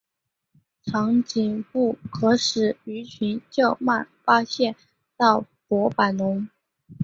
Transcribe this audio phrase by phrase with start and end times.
[0.81, 4.75] 长颈部可使鱼群较慢发现
[5.15, 6.49] 到薄板龙。